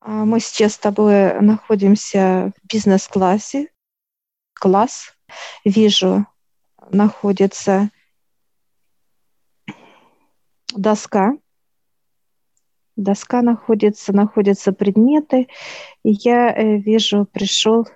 [0.00, 3.70] А мы сейчас с тобой находимся в бизнес-классе.
[4.54, 5.12] Класс.
[5.64, 6.26] Вижу,
[6.90, 7.90] находится
[10.74, 11.36] доска.
[12.96, 15.48] Доска находится, находятся предметы.
[16.02, 17.86] Я э, вижу, пришел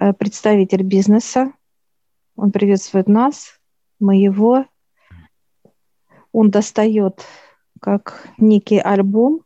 [0.00, 1.52] э, представитель бизнеса.
[2.36, 3.60] Он приветствует нас,
[3.98, 4.64] мы его.
[6.32, 7.24] Он достает
[7.80, 9.44] как некий альбом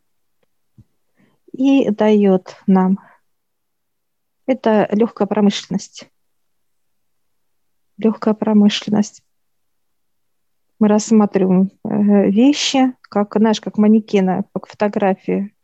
[1.53, 2.99] и дает нам.
[4.47, 6.09] Это легкая промышленность.
[7.99, 9.23] Легкая промышленность.
[10.79, 15.55] Мы рассматриваем э, вещи, как, знаешь, как манекены, как фотографии.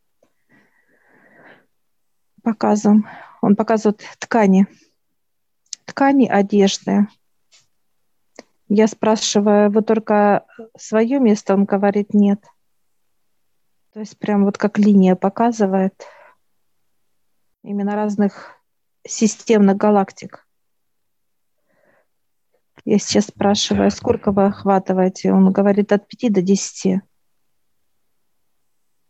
[2.43, 3.09] Показываем.
[3.43, 4.67] Он показывает ткани.
[5.87, 7.09] Ткани одежды.
[8.69, 11.55] Я спрашиваю, вы только свое место?
[11.55, 12.45] Он говорит, нет.
[13.99, 16.07] То есть прям вот как линия показывает
[17.65, 18.55] именно разных
[19.05, 20.47] системных галактик.
[22.85, 25.33] Я сейчас спрашиваю, сколько вы охватываете?
[25.33, 27.01] Он говорит от 5 до 10.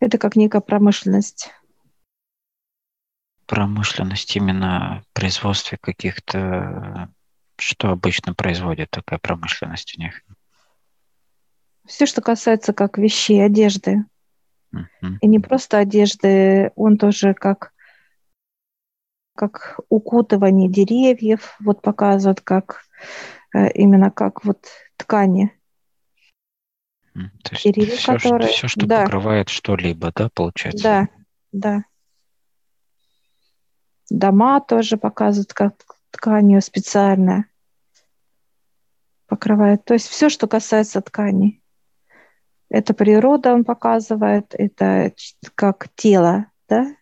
[0.01, 1.51] Это как некая промышленность.
[3.45, 7.13] Промышленность именно в производстве каких-то...
[7.59, 10.23] Что обычно производит такая промышленность у них?
[11.85, 14.07] Все, что касается как вещей, одежды.
[14.73, 17.73] И не просто одежды, он тоже как,
[19.35, 22.83] как укутывание деревьев, вот показывает, как
[23.55, 24.67] э, именно как вот
[24.97, 25.53] ткани.
[27.15, 28.49] То есть Деревья, все, которые...
[28.49, 29.05] все, что да.
[29.05, 30.83] покрывает что-либо, да, получается?
[30.83, 31.09] Да,
[31.53, 31.85] да.
[34.11, 35.75] Дома тоже показывают, как
[36.11, 37.47] тканью специальная
[39.27, 39.85] покрывает.
[39.85, 41.58] То есть все, что касается тканей.
[42.71, 45.13] Это природа, он показывает, это
[45.55, 46.95] как тело, да,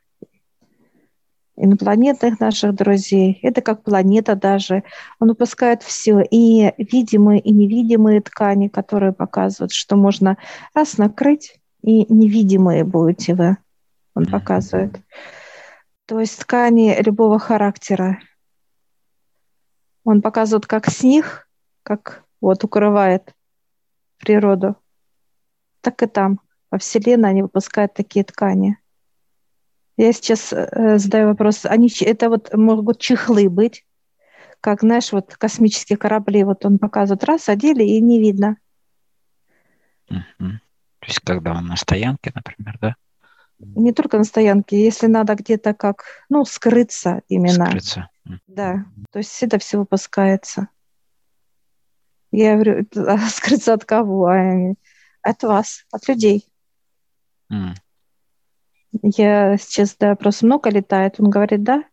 [1.56, 3.38] инопланетных наших друзей.
[3.42, 4.84] Это как планета даже.
[5.18, 10.36] Он выпускает все, и видимые, и невидимые ткани, которые показывают, что можно
[10.74, 13.56] раз накрыть, и невидимые будете вы.
[14.14, 15.00] Он показывает.
[16.06, 18.18] То есть ткани любого характера.
[20.04, 21.48] Он показывает, как с них,
[21.82, 23.34] как вот укрывает
[24.18, 24.76] природу
[25.86, 26.40] так и там,
[26.72, 28.76] во Вселенной они выпускают такие ткани.
[29.96, 33.86] Я сейчас э, задаю вопрос, они, это вот могут чехлы быть,
[34.60, 38.56] как, знаешь, вот космические корабли, вот он показывает, раз, одели, и не видно.
[40.10, 40.48] Угу.
[40.98, 42.96] То есть когда он на стоянке, например, да?
[43.60, 47.66] Не только на стоянке, если надо где-то как, ну, скрыться именно.
[47.66, 48.10] Скрыться.
[48.48, 50.68] Да, то есть это все выпускается.
[52.32, 52.86] Я говорю,
[53.28, 54.26] скрыться от кого?
[54.26, 54.74] А
[55.26, 56.46] от вас, от людей.
[57.52, 57.74] Mm.
[59.02, 61.16] Я сейчас, да, просто много летает.
[61.18, 61.84] Он говорит, да.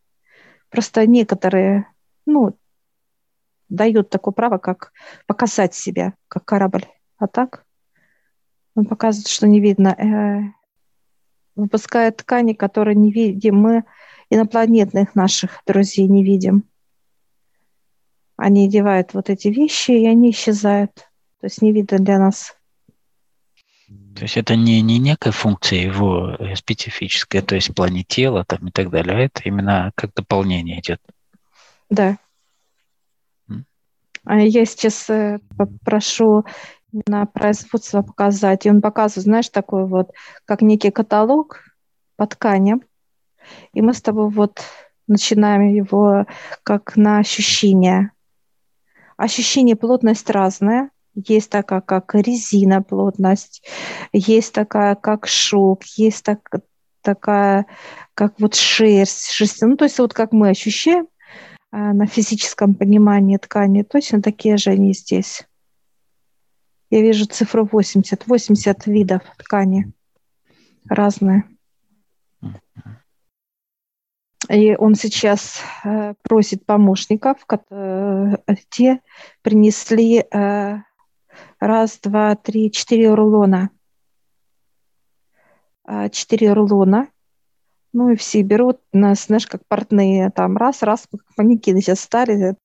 [0.69, 1.87] Просто некоторые,
[2.25, 2.57] ну,
[3.69, 4.93] дают такое право, как
[5.27, 6.85] показать себя, как корабль.
[7.17, 7.65] А так
[8.75, 9.89] он показывает, что не видно.
[9.89, 10.41] Э,
[11.55, 13.83] выпускает ткани, которые не видим мы,
[14.29, 16.63] инопланетных наших друзей не видим.
[18.35, 20.93] Они одевают вот эти вещи, и они исчезают.
[21.39, 22.55] То есть не видно для нас.
[24.15, 28.45] То есть это не, не некая функция его э, специфическая, то есть в плане тела
[28.45, 31.01] там, и так далее, а это именно как дополнение идет.
[31.89, 32.17] Да.
[34.25, 36.45] А я сейчас э, попрошу
[37.07, 38.65] на производство показать.
[38.65, 40.11] И он показывает, знаешь, такой вот,
[40.45, 41.59] как некий каталог
[42.15, 42.83] по тканям.
[43.73, 44.61] И мы с тобой вот
[45.07, 46.25] начинаем его
[46.63, 48.11] как на ощущение.
[49.17, 50.89] Ощущение плотность разная.
[51.15, 53.63] Есть такая, как резина плотность,
[54.11, 56.39] есть такая, как шелк, есть так,
[57.01, 57.67] такая,
[58.15, 59.61] как вот шерсть, шерсть.
[59.61, 61.07] Ну, то есть вот как мы ощущаем
[61.71, 65.45] а, на физическом понимании ткани, точно такие же они здесь.
[66.89, 69.93] Я вижу цифру 80, 80 видов ткани
[70.87, 71.43] разные.
[74.49, 77.37] И он сейчас э, просит помощников,
[77.69, 78.35] э,
[78.69, 78.99] те
[79.41, 80.77] принесли э,
[81.63, 83.69] Раз, два, три, четыре рулона.
[85.85, 87.07] А, четыре рулона.
[87.93, 92.57] Ну и все берут нас, знаешь, как портные, там раз, раз, как манекены сейчас стали,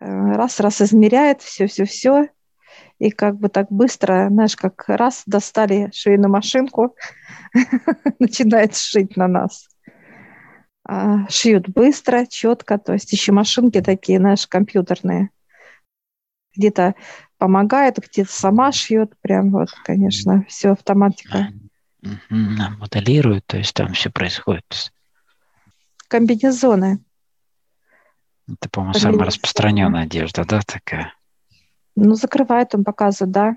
[0.00, 2.30] э, раз, раз измеряет, все, все, все.
[2.98, 6.96] И как бы так быстро, знаешь, как раз достали швейную машинку,
[8.18, 9.68] начинает шить на нас.
[10.82, 15.28] А, шьют быстро, четко, то есть еще машинки такие, знаешь, компьютерные.
[16.56, 16.94] Где-то
[17.38, 21.48] помогает, где-то сама шьет, прям вот, конечно, все автоматика.
[22.30, 24.92] Моделирует, то есть там все происходит.
[26.08, 27.00] Комбинезоны.
[28.48, 31.12] Это, по-моему, самая распространенная одежда, да, такая?
[31.96, 33.56] Ну, закрывает он, показывает, да.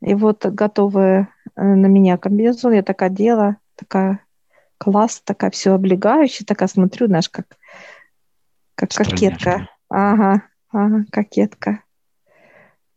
[0.00, 4.24] И вот готовые э, на меня комбинезон, я так одела, такая
[4.78, 7.46] класс, такая все облегающая, такая смотрю, знаешь, как,
[8.74, 9.68] как кокетка.
[9.88, 10.42] Ага,
[10.72, 11.82] ага, кокетка.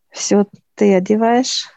[0.10, 0.46] Все
[0.76, 1.68] ты одеваешь,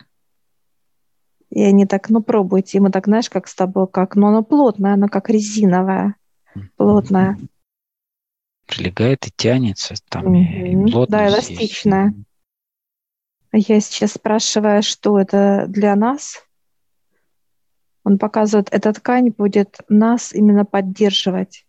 [1.50, 2.78] и они так, ну, пробуйте.
[2.78, 6.16] И мы так, знаешь, как с тобой, как, ну, она плотная, она как резиновая,
[6.76, 7.38] плотная.
[8.66, 10.88] Прилегает и тянется, там mm-hmm.
[10.88, 12.14] и плотность Да, эластичная.
[13.52, 13.68] Есть.
[13.70, 16.44] Я сейчас спрашиваю, что это для нас.
[18.04, 21.66] Он показывает, эта ткань будет нас именно поддерживать.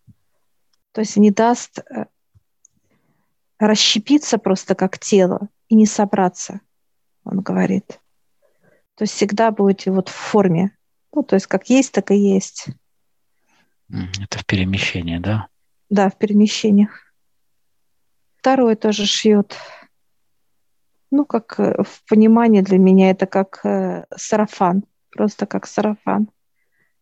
[0.91, 2.05] То есть не даст э,
[3.59, 6.61] расщепиться просто как тело и не собраться,
[7.23, 7.99] он говорит.
[8.95, 10.71] То есть всегда будете вот в форме.
[11.13, 12.67] Ну, то есть как есть, так и есть.
[13.89, 15.47] Это в перемещении, да?
[15.89, 17.13] Да, в перемещениях.
[18.37, 19.57] Второй тоже шьет.
[21.11, 24.83] Ну, как э, в понимании для меня это как э, сарафан.
[25.11, 26.29] Просто как сарафан.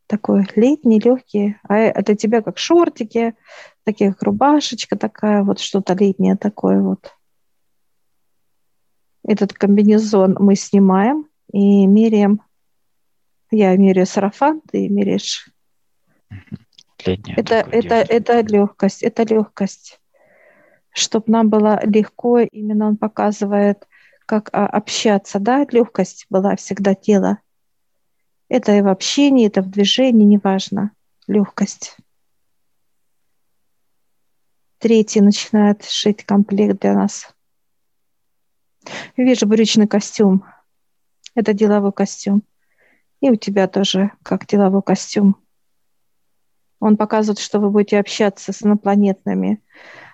[0.07, 1.57] Такой летний, легкий.
[1.68, 3.36] А э, для тебя как шортики,
[3.87, 7.13] такие как рубашечка такая, вот что-то летнее такое вот.
[9.25, 12.41] Этот комбинезон мы снимаем и меряем.
[13.49, 15.49] Я меряю сарафан, ты меряешь.
[17.05, 20.01] Летнее это, это, это легкость, это легкость.
[20.89, 23.87] Чтобы нам было легко, именно он показывает,
[24.25, 27.37] как а, общаться, да, легкость была всегда тело.
[28.49, 30.91] Это и в общении, это в движении, неважно,
[31.27, 31.95] легкость.
[34.87, 37.27] Третий начинает шить комплект для нас.
[39.17, 40.45] Вижу брючный костюм.
[41.35, 42.41] Это деловой костюм.
[43.19, 45.35] И у тебя тоже как деловой костюм.
[46.79, 49.61] Он показывает, что вы будете общаться с инопланетными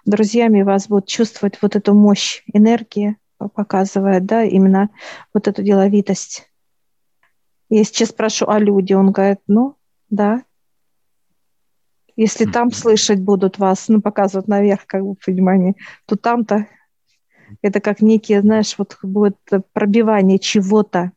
[0.05, 4.89] друзьями, вас будут чувствовать вот эту мощь энергии, показывает, да, именно
[5.35, 6.49] вот эту деловитость.
[7.69, 9.75] Я сейчас спрошу о люди, он говорит, ну,
[10.09, 10.43] да.
[12.15, 15.75] Если там слышать будут вас, ну, показывают наверх, как бы, понимание,
[16.05, 16.67] то там-то
[17.61, 19.37] это как некие, знаешь, вот будет
[19.73, 21.11] пробивание чего-то.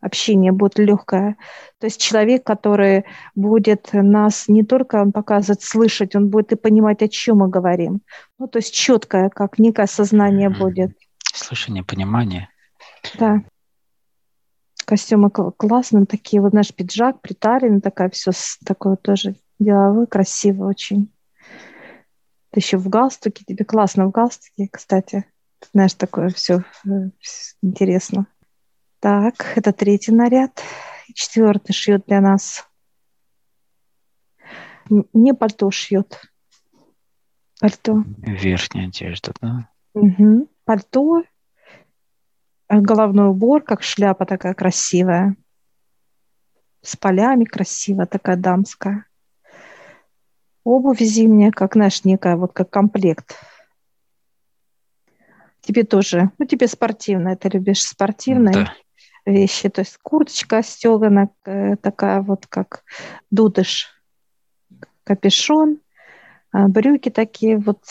[0.00, 1.36] Общение будет легкое.
[1.78, 3.04] То есть человек, который
[3.34, 8.00] будет нас не только он показывать, слышать, он будет и понимать, о чем мы говорим.
[8.38, 10.96] Ну, то есть четкое, как некое сознание будет.
[11.22, 12.48] Слышание, понимание.
[13.18, 13.42] Да.
[14.86, 18.32] Костюмы классные, такие вот наш пиджак приталенный, такая все
[18.64, 21.12] такое тоже деловой, красиво очень.
[22.50, 25.24] Ты еще в галстуке, тебе классно в галстуке, кстати.
[25.72, 27.10] Знаешь, такое все э,
[27.62, 28.26] интересно.
[28.98, 30.62] Так, это третий наряд.
[31.14, 32.66] Четвертый шьет для нас.
[35.12, 36.20] Не пальто шьет.
[37.60, 38.04] Пальто.
[38.18, 39.68] Верхняя одежда, да?
[39.94, 40.48] Угу.
[40.64, 41.22] Пальто,
[42.68, 45.36] э, головной убор, как шляпа такая красивая.
[46.82, 49.06] С полями красивая, такая дамская.
[50.64, 53.36] Обувь зимняя, как, знаешь, некая, вот как комплект.
[55.62, 58.74] Тебе тоже, ну, тебе спортивная, ты любишь спортивные да.
[59.26, 62.82] вещи, то есть курточка стеганая, э, такая вот, как
[63.30, 63.88] дудыш,
[65.04, 65.80] капюшон,
[66.52, 67.84] а брюки такие вот,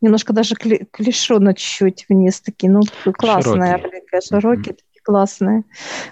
[0.00, 2.82] немножко даже клешено чуть-чуть вниз, такие, ну,
[3.12, 4.76] классные, широкие, широкие mm-hmm.
[4.76, 5.64] такие классные.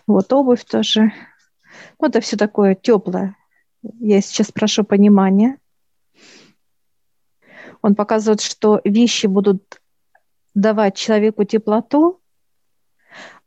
[0.07, 1.13] Вот обувь тоже.
[1.99, 3.38] Вот это все такое теплое.
[3.83, 5.59] Я сейчас прошу понимания.
[7.83, 9.81] Он показывает, что вещи будут
[10.55, 12.21] давать человеку теплоту,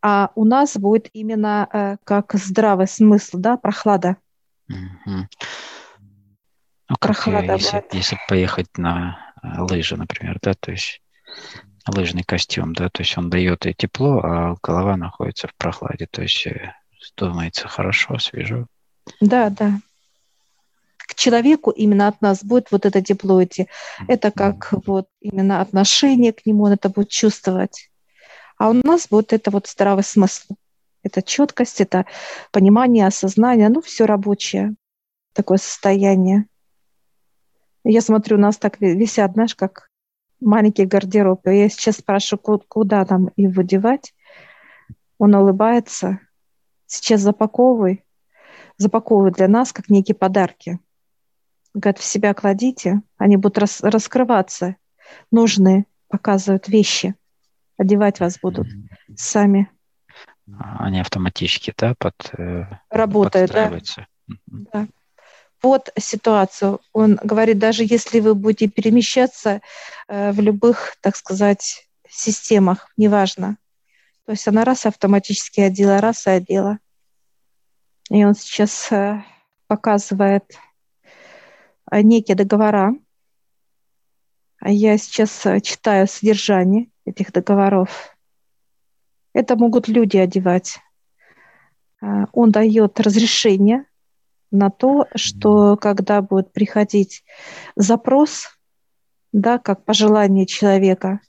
[0.02, 4.18] а у нас будет именно э, как здравый смысл, да, прохлада.
[4.72, 5.26] Mm-hmm.
[6.90, 11.02] Ну, как прохлада если, если поехать на э, лыжи, например, да, то есть
[11.86, 16.22] лыжный костюм, да, то есть он дает и тепло, а голова находится в прохладе, то
[16.22, 16.74] есть э,
[17.18, 18.68] думается хорошо, свежо.
[19.20, 19.74] Да, да
[21.12, 23.68] к человеку именно от нас будет вот это тепло идти.
[24.08, 27.92] Это как вот именно отношение к нему, он это будет чувствовать.
[28.58, 30.54] А у нас будет это вот здравый смысл.
[31.04, 32.06] Это четкость, это
[32.54, 34.76] понимание, осознание, ну, все рабочее
[35.34, 36.46] такое состояние.
[37.84, 39.90] Я смотрю, у нас так висят, знаешь, как
[40.40, 41.46] маленький гардероб.
[41.46, 44.14] Я сейчас спрашиваю, куда нам его девать.
[45.18, 46.20] Он улыбается.
[46.86, 48.06] Сейчас запаковывай.
[48.78, 50.80] Запаковывай для нас, как некие подарки.
[51.74, 54.76] Говорят, в себя кладите, они будут рас, раскрываться,
[55.32, 57.16] нужные, показывают вещи,
[57.78, 58.68] одевать вас будут
[59.16, 59.70] сами.
[60.80, 63.72] они автоматически, да, под э, работают, да.
[64.48, 64.88] да.
[65.62, 66.82] Под ситуацию.
[66.92, 69.62] Он говорит, даже если вы будете перемещаться
[70.08, 73.58] э, в любых, так сказать, системах, неважно.
[74.26, 76.80] То есть она раз автоматически одела, раз и одела.
[78.10, 79.24] И он сейчас э,
[79.68, 80.44] показывает
[81.92, 82.94] некие договора.
[84.64, 88.16] Я сейчас читаю содержание этих договоров.
[89.34, 90.80] Это могут люди одевать.
[92.02, 93.86] А, он дает разрешение
[94.52, 97.24] на то, что когда будет приходить
[97.76, 98.50] запрос,
[99.32, 101.22] да, как пожелание человека,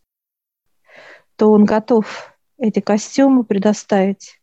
[1.36, 4.41] то он готов эти костюмы предоставить.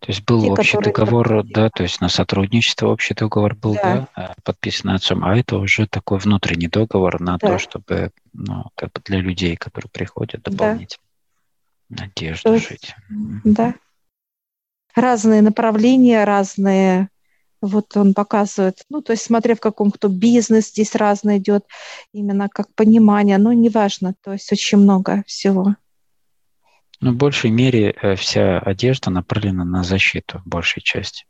[0.00, 4.08] То есть был Те, общий договор, да, то есть на сотрудничество общий договор был, да,
[4.16, 7.48] да подписан отцом, а это уже такой внутренний договор на да.
[7.48, 10.98] то, чтобы, ну, как бы для людей, которые приходят, дополнить.
[11.90, 12.04] Да.
[12.04, 12.94] Надежда есть, жить.
[13.44, 13.74] Да.
[14.94, 17.10] Разные направления, разные
[17.60, 21.66] вот он показывает, ну, то есть смотря в каком кто бизнес здесь разный идет,
[22.12, 25.76] именно как понимание, ну, неважно, то есть очень много всего.
[27.00, 31.24] Ну, в большей мере э, вся одежда направлена на защиту, в большей части.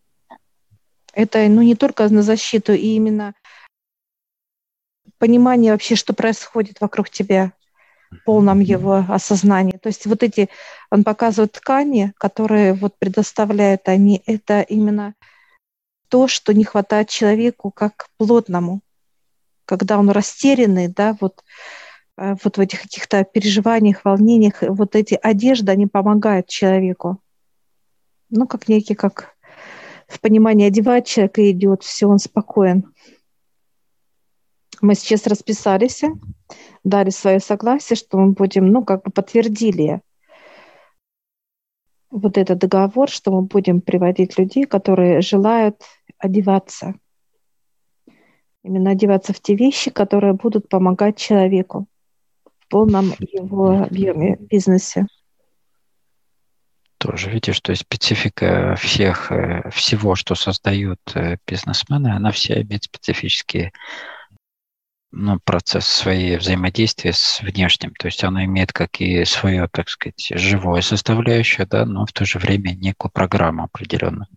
[1.13, 3.35] Это, ну, не только на защиту, и именно
[5.19, 7.53] понимание вообще, что происходит вокруг тебя
[8.25, 9.77] полном его осознании.
[9.77, 10.49] То есть вот эти,
[10.91, 15.15] он показывает ткани, которые вот предоставляет они, это именно
[16.09, 18.81] то, что не хватает человеку как плотному,
[19.65, 21.45] когда он растерянный, да, вот,
[22.21, 27.19] вот в этих каких-то переживаниях, волнениях, вот эти одежды, они помогают человеку.
[28.29, 29.35] Ну, как некий, как
[30.07, 32.93] в понимании одевать человека идет, все, он спокоен.
[34.83, 36.03] Мы сейчас расписались,
[36.85, 40.03] дали свое согласие, что мы будем, ну, как бы подтвердили
[42.11, 45.83] вот этот договор, что мы будем приводить людей, которые желают
[46.19, 46.95] одеваться.
[48.63, 51.87] Именно одеваться в те вещи, которые будут помогать человеку
[52.71, 55.07] полном его объеме бизнесе.
[56.99, 63.73] Тоже видишь, что специфика всех, э, всего, что создают э, бизнесмены, она вся имеет специфические
[65.13, 67.95] ну, процесс своей взаимодействия с внешним.
[67.99, 72.25] То есть она имеет как и свое, так сказать, живое составляющее, да, но в то
[72.25, 74.29] же время некую программу определенную.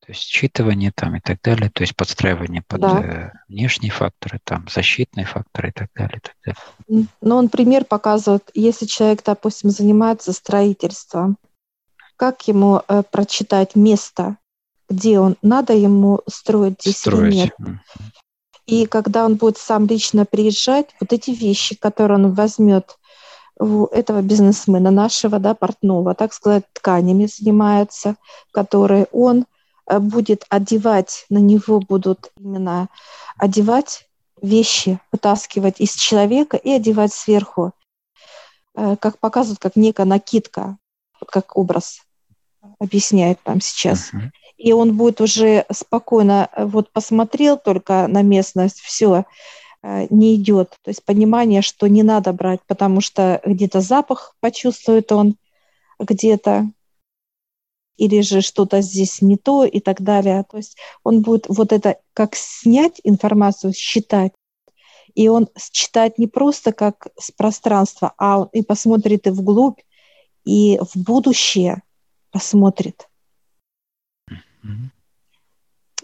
[0.00, 3.02] То есть считывание там и так далее, то есть подстраивание под да.
[3.02, 6.18] Э, внешние факторы, там защитные факторы и так далее.
[6.18, 7.06] И так далее.
[7.20, 11.36] Ну, он пример показывает, если человек, допустим, занимается строительством,
[12.16, 14.38] как ему э, прочитать место,
[14.88, 17.34] где он, надо ему строить здесь строить.
[17.34, 17.54] или нет.
[18.66, 22.96] И когда он будет сам лично приезжать, вот эти вещи, которые он возьмет
[23.58, 28.16] у этого бизнесмена, нашего да, портного, так сказать, тканями занимается,
[28.52, 29.44] которые он
[29.98, 32.88] будет одевать, на него будут именно
[33.36, 34.06] одевать
[34.40, 37.72] вещи, вытаскивать из человека и одевать сверху,
[38.74, 40.78] э, как показывают, как некая накидка,
[41.26, 42.02] как образ
[42.78, 44.12] объясняет там сейчас.
[44.12, 44.30] Uh-huh
[44.60, 49.24] и он будет уже спокойно, э, вот посмотрел только на местность, все,
[49.82, 50.76] э, не идет.
[50.82, 55.36] То есть понимание, что не надо брать, потому что где-то запах почувствует он,
[55.98, 56.68] где-то,
[58.00, 60.44] или же что-то здесь не то и так далее.
[60.50, 64.32] То есть он будет вот это, как снять информацию, считать,
[65.14, 69.80] и он считает не просто как с пространства, а он и посмотрит и вглубь,
[70.44, 71.82] и в будущее
[72.30, 73.06] посмотрит.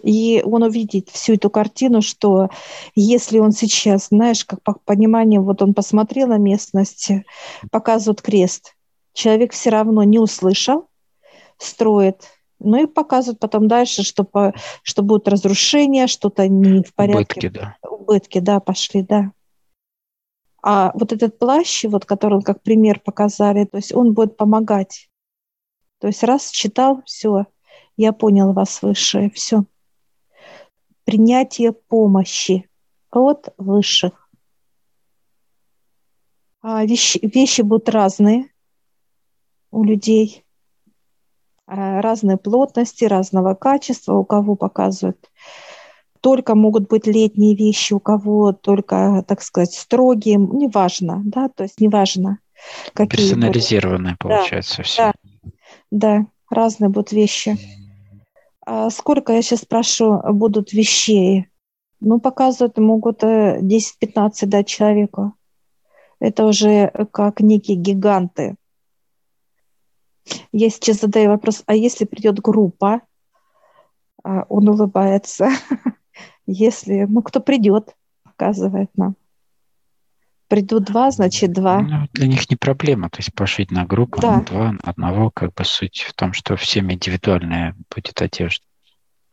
[0.03, 2.49] И он увидит всю эту картину, что
[2.93, 7.09] если он сейчас, знаешь, как по пониманию, вот он посмотрел на местность,
[7.71, 8.75] показывает крест,
[9.13, 10.89] человек все равно не услышал,
[11.57, 12.23] строит,
[12.59, 17.39] ну и показывают потом дальше, что, по, что будут разрушения, что-то не в порядке.
[17.39, 17.77] Убытки, да.
[17.87, 19.31] Убытки, да, пошли, да.
[20.63, 25.09] А вот этот плащ, вот, который он как пример показали, то есть он будет помогать.
[25.99, 27.45] То есть раз читал, все,
[27.95, 29.31] я понял вас высшее.
[29.31, 29.63] Все.
[31.05, 32.69] Принятие помощи
[33.11, 34.29] от высших.
[36.61, 38.51] А вещи, вещи будут разные
[39.71, 40.43] у людей,
[41.67, 45.29] разной плотности, разного качества, у кого показывают.
[46.21, 51.79] Только могут быть летние вещи, у кого только, так сказать, строгие, неважно, да, то есть
[51.79, 52.39] неважно.
[52.93, 54.37] Какие Персонализированные, будут.
[54.37, 55.03] получается, да, все.
[55.03, 55.13] Да,
[55.91, 57.57] да, разные будут вещи.
[58.65, 61.47] А сколько, я сейчас спрошу, будут вещей?
[61.99, 63.61] Ну, показывают, могут 10-15
[64.03, 65.33] э, дать человеку.
[66.19, 68.55] Это уже как некие гиганты.
[70.51, 73.01] Я сейчас задаю вопрос, а если придет группа,
[74.23, 75.49] а, он улыбается.
[76.45, 79.15] Если, ну, кто придет, показывает нам.
[80.47, 81.81] Придут два, значит два.
[81.81, 84.37] Ну, для них не проблема, то есть пошить на группу, да.
[84.37, 88.65] на два, на одного, как бы суть в том, что всем индивидуальная будет одежда.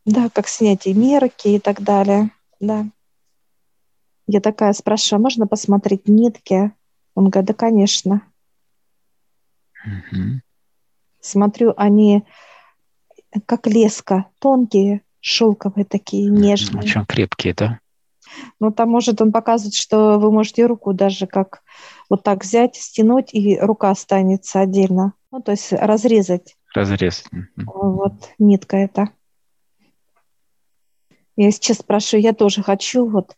[0.04, 2.86] Да, как снятие мерки и так далее, да.
[4.26, 6.72] Я такая спрашиваю, «А можно посмотреть нитки?
[7.14, 8.22] Он говорит, да, конечно.
[9.84, 10.40] Угу.
[11.24, 12.22] Смотрю, они
[13.46, 16.82] как леска, тонкие, шелковые такие, нежные.
[16.82, 17.80] Очень крепкие, да?
[18.60, 21.62] Ну, там может он показывает, что вы можете руку даже как
[22.10, 25.14] вот так взять, стянуть, и рука останется отдельно.
[25.30, 26.56] Ну, то есть разрезать.
[26.74, 27.24] Разрез.
[27.56, 29.08] Вот нитка это.
[31.36, 33.36] Я сейчас спрашиваю, я тоже хочу вот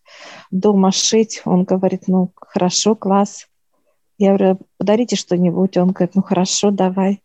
[0.50, 1.40] дома шить.
[1.44, 3.46] Он говорит, ну, хорошо, класс.
[4.18, 5.76] Я говорю, подарите что-нибудь.
[5.76, 7.22] Он говорит, ну, хорошо, давай.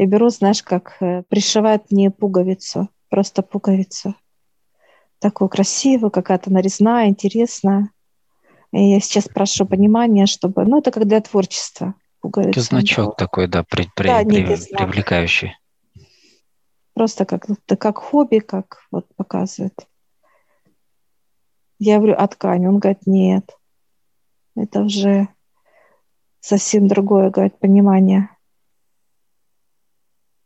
[0.00, 4.14] Я беру, знаешь, как э, пришивает мне пуговицу, просто пуговицу.
[5.18, 7.90] Такую красивую, какая-то нарезная, интересная.
[8.72, 10.64] И я сейчас прошу понимания, чтобы...
[10.64, 11.96] Ну, это как для творчества.
[12.22, 12.48] Пуговица.
[12.48, 15.52] Это значок такой, да, при, при, да, при, привлекающий.
[16.94, 19.86] Просто как, как хобби, как вот показывает.
[21.78, 22.66] Я говорю, а ткань?
[22.66, 23.54] Он говорит, нет.
[24.56, 25.28] Это уже
[26.40, 28.30] совсем другое, говорит, понимание.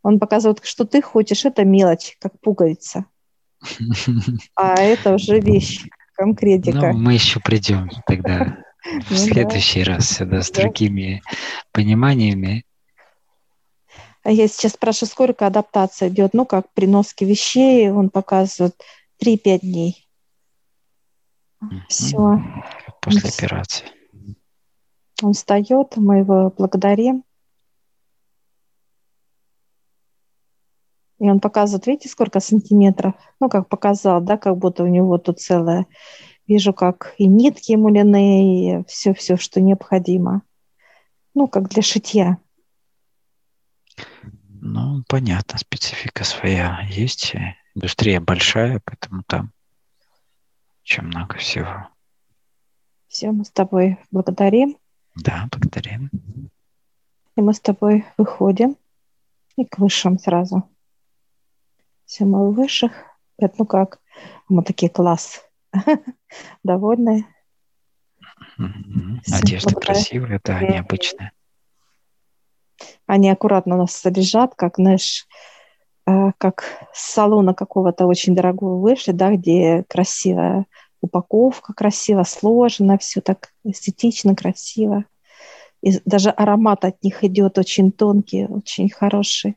[0.04, 3.06] Он показывает, что ты хочешь, это мелочь, как пуговица.
[4.54, 6.92] А это уже вещь, конкретика.
[6.92, 11.22] Ну, мы еще придем тогда в ну следующий раз сюда с другими
[11.72, 12.66] пониманиями.
[14.22, 16.34] А я сейчас спрашиваю, сколько адаптация идет?
[16.34, 18.74] Ну, как при носке вещей, он показывает
[19.22, 20.06] 3-5 дней.
[21.88, 22.42] Все.
[23.00, 23.86] После операции.
[25.22, 27.24] Он встает, мы его благодарим.
[31.18, 33.14] И он показывает, видите, сколько сантиметров?
[33.40, 35.86] Ну, как показал, да, как будто у него тут целое.
[36.46, 40.42] Вижу, как и нитки ему и все-все, что необходимо.
[41.34, 42.38] Ну, как для шитья.
[44.48, 47.34] Ну, понятно, специфика своя есть.
[47.74, 49.52] Индустрия большая, поэтому там
[50.84, 51.88] чем много всего.
[53.08, 54.76] Все, мы с тобой благодарим.
[55.16, 56.10] Да, благодарим.
[57.36, 58.76] И мы с тобой выходим
[59.56, 60.68] и к высшим сразу.
[62.20, 62.92] У высших.
[63.38, 64.00] Это ну как?
[64.48, 65.42] Мы такие класс.
[66.62, 67.24] Довольные.
[69.32, 71.32] Одежда красивая, да, необычная.
[73.06, 75.26] Они аккуратно у нас лежат, как, знаешь,
[76.06, 80.66] Э, как с салона какого-то очень дорогого вышли, да, где красивая
[81.00, 85.04] упаковка, красиво сложено, все так эстетично, красиво.
[85.82, 89.56] И даже аромат от них идет очень тонкий, очень хороший.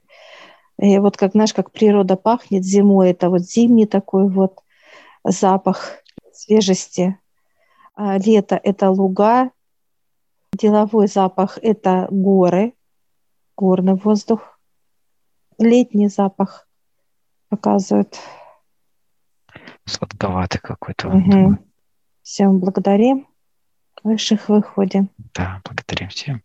[0.80, 4.62] И вот как, знаешь, как природа пахнет зимой, это вот зимний такой вот
[5.24, 5.98] запах
[6.32, 7.18] свежести.
[7.96, 9.52] А лето– это луга,
[10.54, 12.74] деловой запах– это горы,
[13.56, 14.58] горный воздух
[15.58, 16.68] летний запах
[17.50, 18.20] показывает.
[19.86, 21.10] Сладковатый какой-то.
[21.10, 21.58] Угу.
[22.22, 23.28] Всем благодарим.
[24.04, 25.10] Высших выходим.
[25.34, 26.44] Да, благодарим всем.